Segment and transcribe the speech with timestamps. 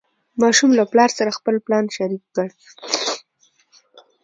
[0.41, 2.47] ماشوم له پلار سره خپل پلان شریک کړ